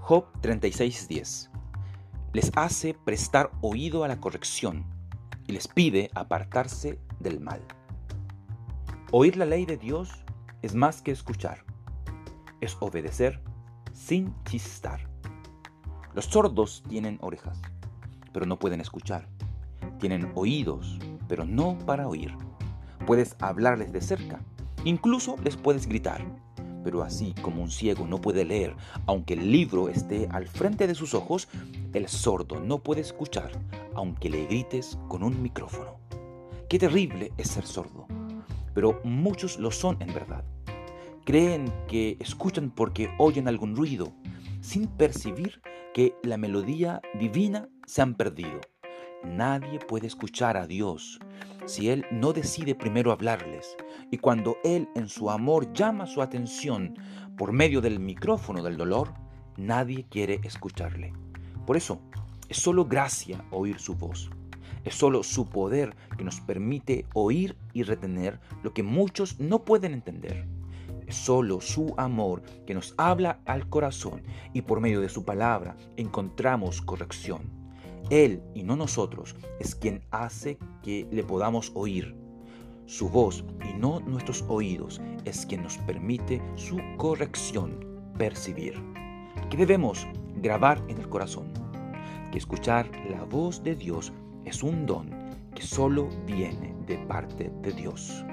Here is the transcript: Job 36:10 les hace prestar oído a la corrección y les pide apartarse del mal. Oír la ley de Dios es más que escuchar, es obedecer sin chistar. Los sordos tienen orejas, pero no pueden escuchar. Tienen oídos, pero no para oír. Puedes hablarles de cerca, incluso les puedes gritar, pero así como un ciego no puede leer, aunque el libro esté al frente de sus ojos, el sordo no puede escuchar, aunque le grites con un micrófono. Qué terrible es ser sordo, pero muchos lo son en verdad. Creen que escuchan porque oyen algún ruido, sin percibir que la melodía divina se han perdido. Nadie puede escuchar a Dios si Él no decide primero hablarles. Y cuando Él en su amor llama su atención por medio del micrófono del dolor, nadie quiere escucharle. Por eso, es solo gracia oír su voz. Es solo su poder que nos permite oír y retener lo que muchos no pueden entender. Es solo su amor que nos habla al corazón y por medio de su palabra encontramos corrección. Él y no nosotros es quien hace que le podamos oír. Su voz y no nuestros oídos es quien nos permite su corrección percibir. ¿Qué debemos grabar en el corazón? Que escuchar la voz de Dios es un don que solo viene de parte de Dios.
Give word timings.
Job 0.00 0.24
36:10 0.40 1.50
les 2.32 2.50
hace 2.56 2.94
prestar 2.94 3.50
oído 3.60 4.02
a 4.02 4.08
la 4.08 4.20
corrección 4.20 4.84
y 5.46 5.52
les 5.52 5.68
pide 5.68 6.10
apartarse 6.14 6.98
del 7.18 7.40
mal. 7.40 7.60
Oír 9.12 9.36
la 9.36 9.44
ley 9.44 9.66
de 9.66 9.76
Dios 9.76 10.24
es 10.62 10.74
más 10.74 11.02
que 11.02 11.10
escuchar, 11.10 11.64
es 12.60 12.76
obedecer 12.80 13.40
sin 13.92 14.34
chistar. 14.44 15.08
Los 16.14 16.26
sordos 16.26 16.82
tienen 16.88 17.18
orejas, 17.20 17.60
pero 18.32 18.46
no 18.46 18.58
pueden 18.58 18.80
escuchar. 18.80 19.28
Tienen 19.98 20.32
oídos, 20.34 20.98
pero 21.28 21.44
no 21.44 21.78
para 21.78 22.08
oír. 22.08 22.36
Puedes 23.06 23.36
hablarles 23.40 23.92
de 23.92 24.00
cerca, 24.00 24.40
incluso 24.84 25.36
les 25.44 25.56
puedes 25.56 25.86
gritar, 25.86 26.24
pero 26.82 27.02
así 27.02 27.34
como 27.42 27.62
un 27.62 27.70
ciego 27.70 28.06
no 28.06 28.20
puede 28.20 28.44
leer, 28.44 28.74
aunque 29.06 29.34
el 29.34 29.50
libro 29.50 29.88
esté 29.88 30.28
al 30.30 30.46
frente 30.46 30.86
de 30.86 30.94
sus 30.94 31.14
ojos, 31.14 31.48
el 31.92 32.08
sordo 32.08 32.60
no 32.60 32.78
puede 32.78 33.00
escuchar, 33.00 33.50
aunque 33.94 34.30
le 34.30 34.46
grites 34.46 34.98
con 35.08 35.22
un 35.22 35.42
micrófono. 35.42 35.98
Qué 36.68 36.78
terrible 36.78 37.32
es 37.36 37.48
ser 37.48 37.66
sordo, 37.66 38.06
pero 38.74 39.00
muchos 39.04 39.58
lo 39.58 39.70
son 39.70 39.96
en 40.00 40.14
verdad. 40.14 40.44
Creen 41.24 41.72
que 41.88 42.16
escuchan 42.20 42.70
porque 42.70 43.10
oyen 43.18 43.48
algún 43.48 43.76
ruido, 43.76 44.12
sin 44.60 44.86
percibir 44.86 45.60
que 45.94 46.14
la 46.22 46.36
melodía 46.36 47.00
divina 47.18 47.68
se 47.86 48.02
han 48.02 48.14
perdido. 48.14 48.60
Nadie 49.24 49.78
puede 49.78 50.06
escuchar 50.06 50.56
a 50.56 50.66
Dios 50.66 51.18
si 51.66 51.90
Él 51.90 52.06
no 52.10 52.32
decide 52.32 52.74
primero 52.74 53.12
hablarles. 53.12 53.76
Y 54.10 54.18
cuando 54.18 54.56
Él 54.64 54.88
en 54.94 55.08
su 55.08 55.30
amor 55.30 55.72
llama 55.72 56.06
su 56.06 56.22
atención 56.22 56.94
por 57.36 57.52
medio 57.52 57.80
del 57.80 58.00
micrófono 58.00 58.62
del 58.62 58.76
dolor, 58.76 59.12
nadie 59.56 60.06
quiere 60.08 60.40
escucharle. 60.42 61.12
Por 61.66 61.76
eso, 61.76 62.00
es 62.48 62.56
solo 62.56 62.86
gracia 62.86 63.44
oír 63.50 63.78
su 63.78 63.94
voz. 63.94 64.30
Es 64.84 64.94
solo 64.94 65.22
su 65.22 65.48
poder 65.48 65.94
que 66.16 66.24
nos 66.24 66.40
permite 66.40 67.06
oír 67.12 67.56
y 67.72 67.82
retener 67.82 68.40
lo 68.62 68.72
que 68.72 68.82
muchos 68.82 69.38
no 69.38 69.64
pueden 69.64 69.92
entender. 69.92 70.48
Es 71.06 71.16
solo 71.16 71.60
su 71.60 71.94
amor 71.98 72.42
que 72.66 72.74
nos 72.74 72.94
habla 72.96 73.40
al 73.44 73.68
corazón 73.68 74.22
y 74.54 74.62
por 74.62 74.80
medio 74.80 75.00
de 75.00 75.08
su 75.08 75.24
palabra 75.24 75.76
encontramos 75.96 76.80
corrección. 76.80 77.59
Él 78.08 78.42
y 78.54 78.62
no 78.62 78.76
nosotros 78.76 79.36
es 79.58 79.74
quien 79.74 80.02
hace 80.10 80.58
que 80.82 81.06
le 81.10 81.22
podamos 81.22 81.72
oír. 81.74 82.16
Su 82.86 83.08
voz 83.08 83.44
y 83.68 83.78
no 83.78 84.00
nuestros 84.00 84.44
oídos 84.48 85.00
es 85.24 85.46
quien 85.46 85.62
nos 85.62 85.78
permite 85.78 86.42
su 86.56 86.78
corrección 86.96 87.84
percibir. 88.18 88.74
¿Qué 89.48 89.56
debemos 89.56 90.06
grabar 90.36 90.82
en 90.88 90.98
el 90.98 91.08
corazón? 91.08 91.52
Que 92.32 92.38
escuchar 92.38 92.90
la 93.08 93.24
voz 93.24 93.62
de 93.62 93.76
Dios 93.76 94.12
es 94.44 94.62
un 94.62 94.86
don 94.86 95.10
que 95.54 95.62
solo 95.62 96.08
viene 96.26 96.74
de 96.86 96.98
parte 96.98 97.52
de 97.62 97.72
Dios. 97.72 98.24